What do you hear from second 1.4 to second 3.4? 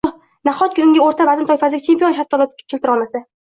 toifasidagi chempion shaftoli topib keltirolmasa